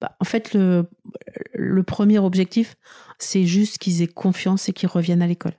[0.00, 0.88] Bah, en fait, le,
[1.54, 2.76] le, premier objectif
[3.18, 5.54] c'est juste qu'ils aient confiance et qu'ils reviennent à l'école.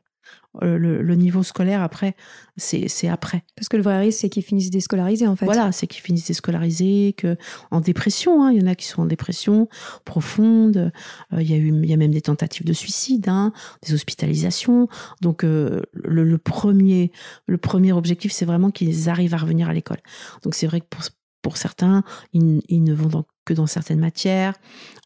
[0.63, 2.15] Euh, le, niveau scolaire après,
[2.55, 3.43] c'est après.
[3.55, 5.45] Parce que le vrai risque, c'est qu'ils finissent déscolarisés en fait.
[5.45, 7.35] Voilà, c'est qu'ils finissent déscolarisés, que
[7.71, 8.43] en dépression.
[8.43, 8.51] Hein.
[8.51, 9.67] il y en a qui sont en dépression
[10.05, 10.91] profonde.
[11.33, 13.51] Euh, il y a eu, il y a même des tentatives de suicide, hein,
[13.85, 14.87] des hospitalisations.
[15.21, 17.11] Donc euh, le, premier,
[17.47, 19.99] le premier objectif, c'est vraiment qu'ils arrivent à revenir à l'école.
[20.43, 21.01] Donc c'est vrai que pour,
[21.41, 24.55] pour certains, ils, ils ne vont donc que dans certaines matières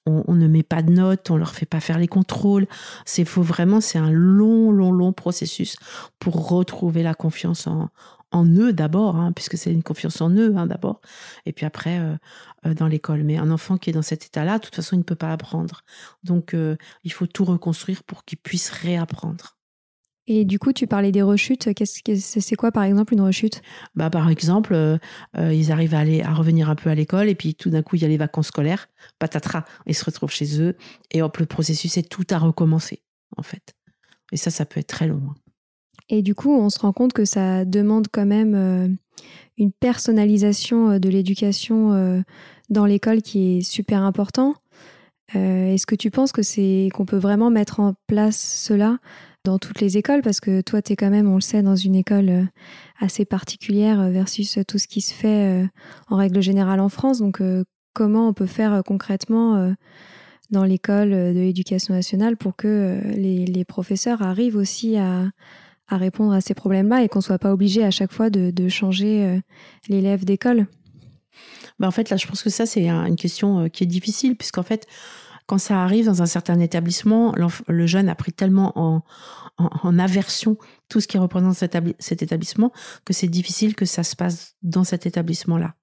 [0.09, 2.67] on, ne met pas de notes, on leur fait pas faire les contrôles.
[3.05, 5.75] C'est faut vraiment, c'est un long, long, long processus
[6.19, 7.89] pour retrouver la confiance en,
[8.45, 11.01] eux d'abord, hein, puisque c'est une confiance en eux hein, d'abord,
[11.45, 12.15] et puis après euh,
[12.65, 13.23] euh, dans l'école.
[13.23, 15.31] Mais un enfant qui est dans cet état-là, de toute façon, il ne peut pas
[15.31, 15.81] apprendre.
[16.23, 19.58] Donc, euh, il faut tout reconstruire pour qu'il puisse réapprendre.
[20.31, 21.73] Et du coup, tu parlais des rechutes.
[21.73, 23.63] Qu'est-ce que c'est quoi, par exemple, une rechute?
[23.95, 24.99] Bah, par exemple, euh,
[25.35, 27.81] euh, ils arrivent à aller à revenir un peu à l'école et puis tout d'un
[27.81, 28.89] coup, il y a les vacances scolaires.
[29.17, 30.77] Patatras, ils se retrouvent chez eux
[31.09, 33.01] et hop, le processus est tout à recommencer,
[33.37, 33.73] en fait.
[34.31, 35.21] Et ça, ça peut être très long.
[35.31, 35.35] Hein.
[36.09, 38.87] Et du coup, on se rend compte que ça demande quand même euh,
[39.57, 42.23] une personnalisation de l'éducation
[42.69, 44.55] dans l'école qui est super important.
[45.33, 48.97] Est-ce que tu penses que c'est qu'on peut vraiment mettre en place cela?
[49.43, 51.75] Dans toutes les écoles parce que toi, tu es quand même, on le sait, dans
[51.75, 52.43] une école euh,
[52.99, 55.67] assez particulière euh, versus tout ce qui se fait euh,
[56.09, 57.19] en règle générale en France.
[57.19, 57.41] Donc,
[57.93, 59.73] comment on peut faire concrètement
[60.51, 65.29] dans l'école de l'éducation nationale pour que les, professeurs arrivent aussi à,
[65.89, 69.41] répondre à ces problèmes-là et qu'on ne soit pas obligé à chaque fois de, changer
[69.89, 70.67] l'élève d'école?
[71.79, 74.63] Bah en fait, là, je pense que ça, c'est une question qui est difficile, puisqu'en
[74.63, 74.87] fait,
[75.49, 77.33] quand ça arrive dans un certain établissement,
[77.67, 80.57] le jeune a pris tellement en, aversion
[80.89, 82.71] tout ce qui représente cet, établissement
[83.03, 85.73] que c'est difficile que ça se passe dans cet établissement-là.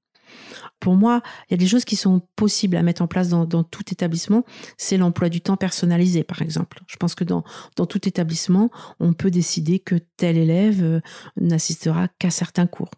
[0.79, 3.65] Pour moi, il y a des choses qui sont possibles à mettre en place dans,
[3.65, 4.45] tout établissement.
[4.77, 6.79] C'est l'emploi du temps personnalisé, par exemple.
[6.87, 7.43] Je pense que dans,
[7.75, 11.01] dans tout établissement, on peut décider que tel élève euh,
[11.41, 12.93] n'assistera qu'à certains cours.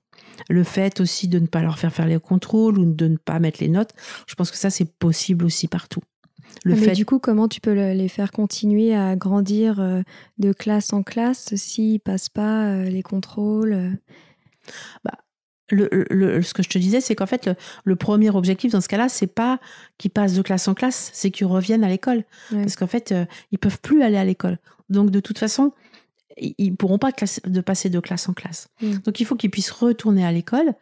[0.51, 3.39] Le fait aussi de ne pas leur faire faire les contrôles ou de ne pas
[3.39, 3.95] mettre les notes,
[4.27, 6.03] je pense que ça, c'est possible aussi partout.
[6.65, 10.03] Le ah, Mais du coup, comment tu peux les faire continuer à grandir euh,
[10.39, 13.91] de classe en classe s'ils passent pas euh, les contrôles euh?
[15.05, 15.13] bah,
[15.71, 17.51] le, ce que je te disais, c'est qu'en fait,
[17.85, 19.61] le, premier objectif dans ce cas-là, c'est pas
[19.99, 22.25] qu'ils passent de classe en classe, c'est qu'ils reviennent à l'école.
[22.51, 23.15] Parce qu'en fait,
[23.53, 24.57] ils peuvent plus aller à l'école.
[24.89, 25.73] Donc, de toute façon,
[26.41, 27.11] ils pourront pas
[27.45, 28.69] de passer de classe en classe.
[28.81, 28.99] Mm.
[29.05, 30.75] Donc il faut qu'ils puissent retourner à l'école.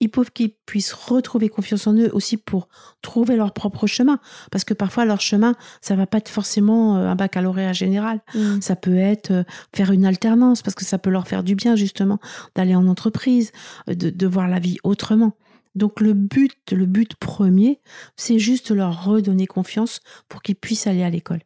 [0.00, 2.68] Il faut qu'ils puissent retrouver confiance en eux aussi pour
[3.02, 4.18] trouver leur propre chemin.
[4.50, 8.20] Parce que parfois leur chemin, ça va pas être forcément euh, un baccalauréat général.
[8.34, 8.60] Mm.
[8.60, 9.44] Ça peut être euh,
[9.74, 12.18] faire une alternance parce que ça peut leur faire du bien justement
[12.54, 13.52] d'aller en entreprise,
[13.88, 15.36] euh, de, de voir la vie autrement.
[15.74, 17.80] Donc le but, le but premier,
[18.16, 21.40] c'est juste leur redonner confiance pour qu'ils puissent aller à l'école.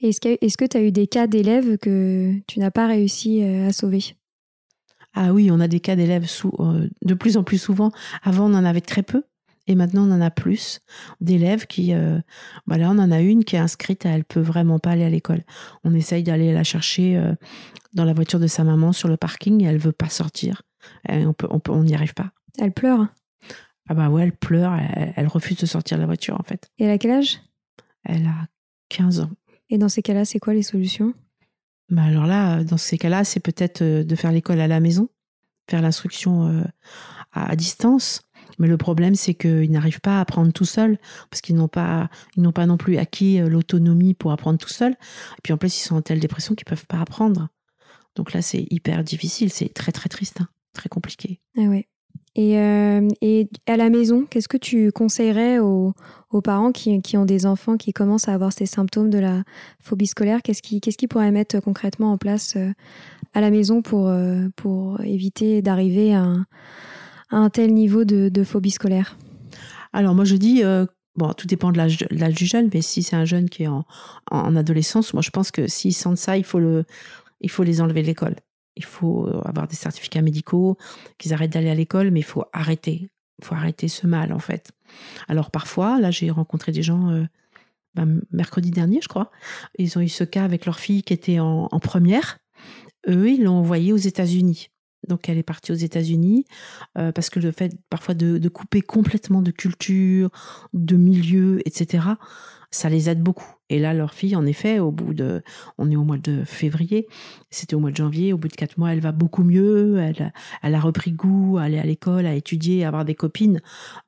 [0.00, 3.72] Est-ce que tu as eu des cas d'élèves que tu n'as pas réussi euh, à
[3.72, 4.16] sauver?
[5.14, 6.26] Ah oui, on a des cas d'élèves
[6.60, 7.90] euh, de plus en plus souvent.
[8.22, 9.22] Avant, on en avait très peu.
[9.66, 10.80] Et maintenant, on en a plus
[11.22, 11.94] d'élèves qui.
[11.94, 12.18] Euh,
[12.66, 15.42] voilà, on en a une qui est inscrite, elle peut vraiment pas aller à l'école.
[15.84, 17.18] On essaye d'aller la chercher
[17.94, 20.62] dans la voiture de sa maman sur le parking et elle veut pas sortir.
[21.08, 22.30] on peut, on n'y arrive pas.
[22.58, 23.06] Elle pleure?
[23.88, 26.70] Ah bah ouais, elle pleure, elle, elle, refuse de sortir de la voiture en fait.
[26.78, 27.40] Et elle a quel âge?
[28.04, 28.48] Elle a
[28.90, 29.30] 15 ans.
[29.74, 31.14] Et dans ces cas-là, c'est quoi les solutions?
[31.90, 35.08] Bah Alors là, dans ces cas-là, c'est peut-être euh, de faire l'école à la maison,
[35.68, 36.62] faire l'instruction euh,
[37.32, 38.22] à distance.
[38.60, 40.96] Mais le problème, c'est qu'ils n'arrivent pas à apprendre tout seuls,
[41.28, 44.68] parce qu'ils n'ont pas, ils n'ont pas non plus acquis euh, l'autonomie pour apprendre tout
[44.68, 44.92] seuls.
[44.92, 47.48] Et puis en plus, ils sont en telle dépression qu'ils peuvent pas apprendre.
[48.14, 51.40] Donc là, c'est hyper difficile, c'est très très triste, hein, très compliqué.
[51.58, 51.88] Ah ouais.
[52.36, 55.94] Et, euh, et, à la maison, qu'est-ce que tu conseillerais aux,
[56.42, 59.44] parents qui, ont des enfants qui commencent à avoir ces symptômes de la
[59.80, 60.42] phobie scolaire?
[60.42, 62.72] Qu'est-ce qu'ils qu'ils pourraient mettre concrètement en place euh,
[63.34, 66.34] à la maison pour, euh, pour éviter d'arriver à,
[67.30, 69.16] un tel niveau de, phobie scolaire?
[69.92, 70.62] Alors moi je dis,
[71.14, 73.84] bon, tout dépend de l'âge du jeune, mais si c'est un jeune qui est en,
[74.30, 76.60] en adolescence, moi je pense que s'ils sentent ça, il faut,
[77.40, 78.34] il faut les enlever de l'école
[78.76, 80.76] il faut euh, avoir des certificats médicaux,
[81.18, 83.10] qu'ils arrêtent d'aller à l'école, mais il faut arrêter.
[83.40, 84.72] Il faut arrêter ce mal, en fait.
[85.28, 87.24] Alors parfois, là, j'ai rencontré des gens euh,
[87.94, 89.30] ben, mercredi dernier, je crois.
[89.78, 92.38] Ils ont eu ce cas avec leur fille qui était en, première.
[93.08, 94.70] Eux, ils l'ont envoyée aux États-Unis.
[95.06, 96.46] Donc elle est partie aux États-Unis
[96.96, 100.30] euh, parce que le fait parfois de, de, couper complètement de culture,
[100.72, 102.14] de milieu, etc
[102.74, 103.53] ça les aide beaucoup.
[103.70, 105.42] Et là, leur fille, en effet, au bout de,
[105.78, 107.06] on est au mois de février,
[107.50, 110.74] c'était au mois de janvier, au bout de quatre mois, elle va beaucoup mieux, elle,
[110.74, 113.60] a repris goût à aller à l'école, à étudier, à avoir des copines.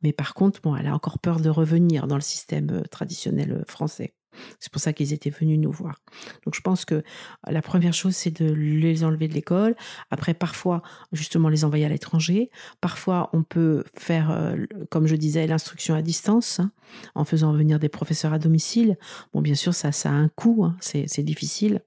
[0.02, 3.62] Mais par contre, elle a encore peur de revenir dans le système euh, traditionnel euh,
[3.66, 4.14] français.
[4.60, 5.96] C'est pour ça qu'ils étaient venus nous voir.
[6.44, 7.02] Donc je pense que
[7.46, 9.76] la première chose, c'est de les enlever de l'école.
[10.10, 12.50] Après, parfois, justement, les envoyer à l'étranger.
[12.80, 14.56] Parfois, on peut faire, euh,
[14.90, 16.70] comme je disais, l'instruction à distance, hein,
[17.14, 18.96] en faisant venir des professeurs à domicile.
[19.32, 21.82] Bon, bien sûr, ça, ça a un coût, hein, c'est difficile.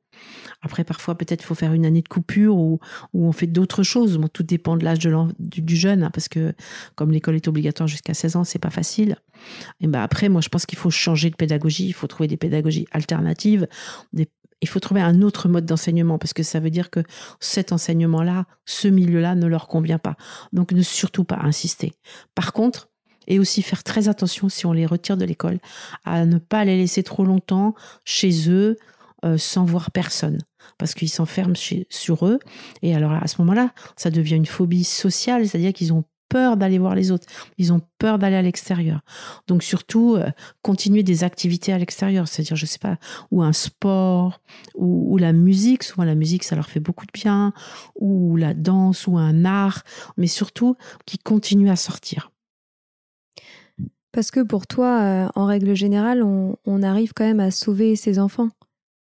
[0.61, 2.79] Après, parfois, peut-être il faut faire une année de coupure ou,
[3.13, 4.19] on fait d'autres choses.
[4.33, 6.53] tout dépend de l'âge du, jeune, hein, parce que
[6.95, 9.17] comme l'école est obligatoire jusqu'à 16 ans, c'est pas facile.
[9.79, 11.87] Et ben après, moi, je pense qu'il faut changer de pédagogie.
[11.87, 13.67] Il faut trouver des pédagogies alternatives.
[14.13, 17.01] il faut trouver un autre mode d'enseignement parce que ça veut dire que
[17.39, 20.17] cet enseignement-là, ce milieu-là ne leur convient pas.
[20.51, 21.93] Donc, ne surtout pas insister.
[22.35, 22.89] Par contre,
[23.29, 25.59] et aussi faire très attention si on les retire de l'école
[26.03, 28.75] à ne pas les laisser trop longtemps chez eux
[29.25, 30.39] euh, sans voir personne
[30.77, 31.55] parce qu'ils s'enferment
[31.89, 32.39] sur eux.
[32.81, 36.77] Et alors à ce moment-là, ça devient une phobie sociale, c'est-à-dire qu'ils ont peur d'aller
[36.77, 37.27] voir les autres,
[37.57, 39.01] ils ont peur d'aller à l'extérieur.
[39.47, 40.29] Donc surtout euh,
[40.61, 42.97] continuer des activités à l'extérieur, c'est-à-dire je sais pas,
[43.31, 44.39] ou un sport,
[44.75, 45.83] ou, la musique.
[45.83, 47.51] Souvent la musique ça leur fait beaucoup de bien,
[47.95, 49.83] ou la danse, ou un art,
[50.17, 52.31] mais surtout qui continuent à sortir.
[54.11, 58.17] Parce que pour toi, euh, en règle générale, on, arrive quand même à sauver ses
[58.17, 58.49] enfants.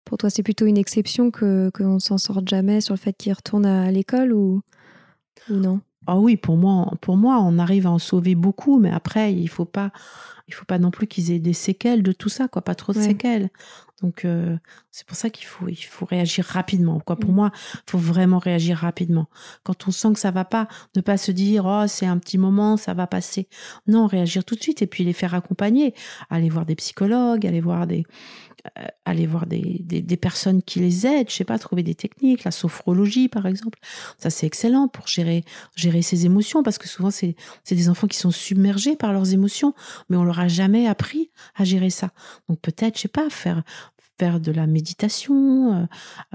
[0.07, 3.11] Pour toi, c'est plutôt une exception que qu'on ne s'en sorte jamais sur le fait
[3.11, 4.61] qu'ils retournent à l'école ou,
[5.49, 5.81] ou non?
[6.05, 9.49] Ah oui, pour moi, pour moi, on arrive à en sauver beaucoup, mais après, il
[9.49, 9.91] faut pas,
[10.47, 12.93] il faut pas non plus qu'ils aient des séquelles de tout ça, quoi, pas trop
[12.93, 13.49] de séquelles.
[14.01, 14.55] Donc euh,
[14.91, 16.99] c'est pour ça qu'il faut, il faut réagir rapidement.
[16.99, 17.15] Quoi.
[17.15, 17.35] Pour mm.
[17.35, 19.27] moi, il faut vraiment réagir rapidement.
[19.63, 22.37] Quand on sent que ça va pas, ne pas se dire oh c'est un petit
[22.37, 23.49] moment, ça va passer.
[23.87, 25.95] Non, réagir tout de suite et puis les faire accompagner.
[26.29, 28.05] Aller voir des psychologues, aller voir des,
[29.05, 33.27] aller voir des, personnes qui les aident, je sais pas, trouver des techniques, la sophrologie
[33.27, 33.79] par exemple.
[34.17, 35.43] Ça c'est excellent pour gérer
[35.75, 39.33] gérer ses émotions parce que souvent c'est c'est des enfants qui sont submergés par leurs
[39.33, 39.73] émotions,
[40.09, 42.11] mais on leur a jamais appris à gérer ça.
[42.49, 43.63] Donc peut-être, je sais pas, faire
[44.17, 45.73] faire de la méditation.
[45.73, 45.85] Euh,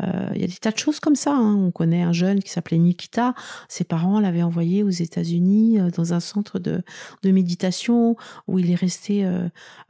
[0.02, 1.34] euh, il y a des tas de choses comme ça.
[1.34, 1.54] Hein.
[1.54, 3.34] On connaît un jeune qui s'appelait Nikita.
[3.68, 6.82] Ses parents l'avaient envoyé aux États-Unis euh, dans un centre de,
[7.22, 8.16] de, méditation
[8.46, 9.26] où il est resté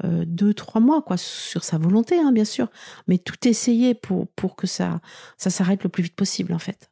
[0.04, 2.68] deux, trois mois, quoi, sur sa volonté, hein, bien sûr.
[3.08, 5.00] Mais tout essayer pour, pour que ça,
[5.36, 6.88] ça s'arrête le plus vite possible, en fait.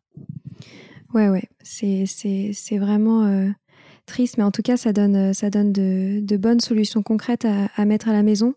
[1.15, 1.49] Ouais, ouais.
[1.63, 3.53] C'est, vraiment
[4.07, 7.69] triste, mais en tout cas, ça donne, ça donne de, de bonnes solutions concrètes à,
[7.77, 8.55] à mettre à la maison.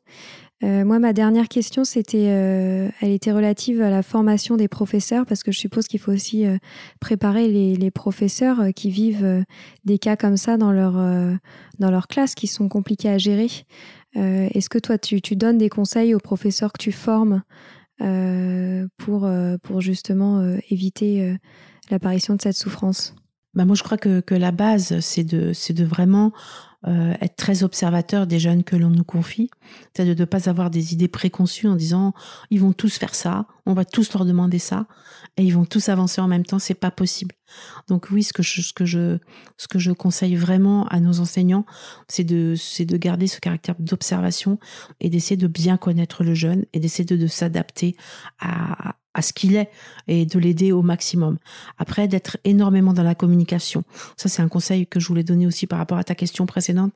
[0.64, 5.26] Euh, moi, ma dernière question, c'était, euh, elle était relative à la formation des professeurs,
[5.26, 6.58] parce que je suppose qu'il faut aussi euh,
[7.02, 9.46] préparer les, professeurs qui vivent
[9.86, 10.94] des cas comme ça dans leur
[11.80, 13.50] dans leur classe, qui sont compliqués à gérer.
[14.16, 17.44] Est-ce que toi, tu, donnes des conseils aux professeurs que tu formes
[18.98, 19.30] pour
[19.62, 21.38] pour justement éviter
[21.92, 23.14] l'apparition de cette souffrance?
[23.54, 26.32] Bah moi, je crois que, que la base, c'est de de vraiment
[26.88, 29.50] euh, être très observateur des jeunes que l'on nous confie,
[29.94, 32.14] c'est-à-dire de ne pas avoir des idées préconçues en disant
[32.50, 34.86] ils vont tous faire ça, on va tous leur demander ça,
[35.38, 37.36] et ils vont tous avancer en même temps, c'est pas possible.
[37.88, 39.18] Donc oui, ce que je, ce que je,
[39.58, 41.66] ce que je conseille vraiment à nos enseignants,
[42.08, 44.60] c'est de, c'est de garder ce caractère d'observation
[45.00, 47.96] et d'essayer de bien connaître le jeune et d'essayer de, de s'adapter
[48.40, 49.70] à, à ce qu'il est
[50.08, 51.38] et de l'aider au maximum.
[51.78, 53.84] Après, d'être énormément dans la communication.
[54.18, 56.94] Ça, c'est un conseil que je voulais donner aussi par rapport à ta question précédente.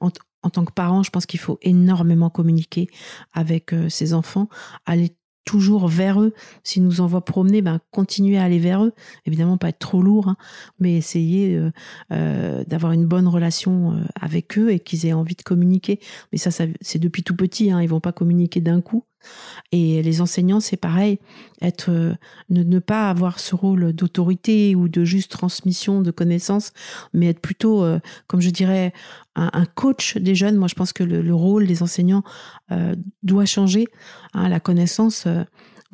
[0.00, 0.10] En,
[0.50, 2.88] tant que parent, je pense qu'il faut énormément communiquer
[3.34, 4.48] avec euh, ses enfants,
[4.86, 5.12] aller
[5.48, 6.34] toujours vers eux.
[6.62, 8.92] S'ils nous envoient promener, ben, continuer à aller vers eux.
[9.24, 10.36] Évidemment, pas être trop lourd, hein,
[10.78, 11.70] mais essayer euh,
[12.12, 16.00] euh, d'avoir une bonne relation euh, avec eux et qu'ils aient envie de communiquer.
[16.32, 17.70] Mais ça, ça c'est depuis tout petit.
[17.70, 19.04] Hein, ils vont pas communiquer d'un coup.
[19.72, 21.18] Et les enseignants, c'est pareil,
[21.60, 26.72] être, ne, ne, pas avoir ce rôle d'autorité ou de juste transmission de connaissances,
[27.12, 27.84] mais être plutôt,
[28.26, 28.92] comme je dirais,
[29.36, 30.56] un, coach des jeunes.
[30.56, 32.22] Moi, je pense que le, rôle des enseignants
[33.22, 33.88] doit changer.
[34.32, 35.26] Hein, la connaissance,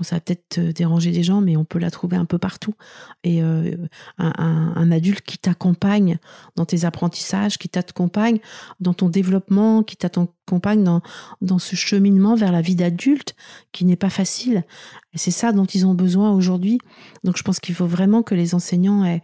[0.02, 2.74] ça va peut-être déranger des gens, mais on peut la trouver un peu partout.
[3.22, 3.76] Et euh,
[4.18, 6.18] un, adulte qui t'accompagne
[6.56, 8.40] dans tes apprentissages, qui t'accompagne
[8.80, 11.00] dans ton développement, qui t'accompagne dans,
[11.40, 13.36] dans ce cheminement vers la vie d'adulte,
[13.70, 14.64] qui n'est pas facile.
[15.12, 16.78] Et c'est ça dont ils ont besoin aujourd'hui.
[17.22, 19.22] Donc je pense qu'il faut vraiment que les enseignants aient,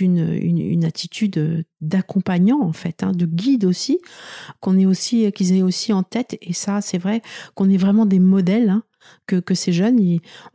[0.00, 3.98] une, une, attitude d'accompagnant, en fait, hein, de guide aussi,
[4.60, 6.38] qu'on ait aussi, qu'ils aient aussi en tête.
[6.40, 7.20] Et ça, c'est vrai
[7.54, 8.70] qu'on est vraiment des modèles.
[8.70, 8.82] Hein,
[9.26, 9.98] que, ces jeunes,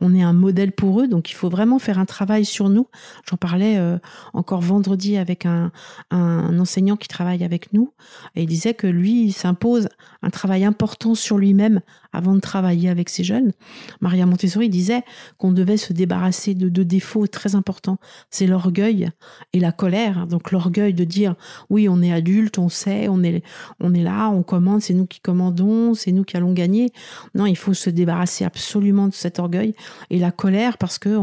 [0.00, 1.08] on est un modèle pour eux.
[1.08, 2.88] Donc il faut vraiment faire un travail sur nous.
[3.28, 3.98] J'en parlais euh,
[4.32, 5.70] encore vendredi avec un,
[6.10, 7.92] enseignant qui travaille avec nous
[8.34, 9.88] et il disait que lui, il s'impose
[10.22, 11.80] un travail important sur lui-même
[12.14, 13.52] avant de travailler avec ces jeunes.
[14.00, 15.02] Maria Montessori disait
[15.38, 17.98] qu'on devait se débarrasser de deux défauts très importants.
[18.30, 19.10] C'est l'orgueil
[19.52, 20.26] et la colère.
[20.26, 21.34] Donc l'orgueil de dire
[21.70, 23.42] oui, on est adulte, on sait, on est,
[23.80, 26.92] on est là, on commande, c'est nous qui commandons, c'est nous qui allons gagner.
[27.34, 29.74] Non, il faut se débarrasser absolument de cet orgueil
[30.10, 31.18] et la colère parce que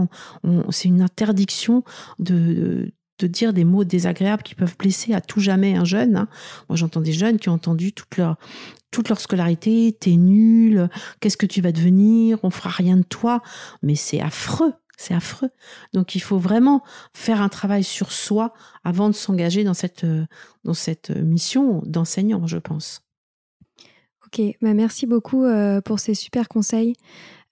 [0.69, 1.83] c'est une interdiction
[2.19, 2.91] de de
[3.25, 6.15] dire des mots désagréables qui peuvent blesser à tout jamais un jeune.
[6.15, 6.27] Hein.
[6.69, 8.37] Moi, j'entends des jeunes qui ont entendu toute leur,
[8.91, 13.41] toute leur scolarité, t'es nul, qu'est-ce que tu vas devenir, on fera rien de toi.
[13.81, 15.49] Mais c'est affreux, c'est affreux.
[15.93, 18.53] Donc, il faut vraiment faire un travail sur soi
[18.83, 20.05] avant de s'engager dans cette,
[20.63, 23.03] dans cette mission d'enseignant, je pense.
[24.33, 26.93] Ok, bah merci beaucoup euh, pour ces super conseils.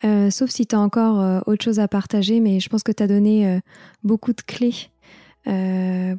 [0.05, 2.93] Euh, sauf si tu as encore euh, autre chose à partager, mais je pense que
[2.93, 3.59] tu as donné
[4.01, 4.89] beaucoup de clés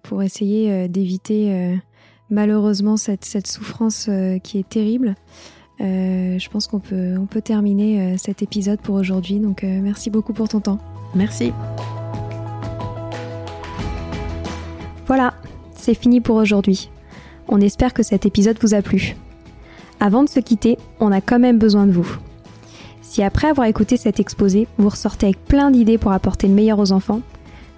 [0.03, 1.77] pour essayer euh, d'éviter euh,
[2.31, 4.09] malheureusement cette, cette souffrance
[4.43, 5.15] qui est terrible.
[5.79, 9.41] je pense qu'on peut, on peut terminer cet épisode pour aujourd'hui.
[9.41, 10.79] Donc merci beaucoup pour ton temps.
[11.15, 11.53] Merci.
[15.07, 15.35] Voilà,
[15.75, 16.89] c'est fini pour aujourd'hui.
[17.49, 19.17] On espère que cet épisode vous a plu.
[19.99, 22.17] Avant de se quitter, on a quand même besoin de vous.
[23.03, 26.79] Si après avoir écouté cet exposé, vous ressortez avec plein d'idées pour apporter le meilleur
[26.79, 27.23] aux enfants,